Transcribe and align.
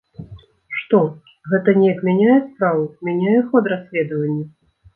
Што, 0.79 1.01
гэта 1.51 1.75
неяк 1.81 2.01
мяняе 2.09 2.39
справу, 2.47 2.83
мяняе 3.11 3.37
ход 3.53 3.73
расследавання? 3.77 4.45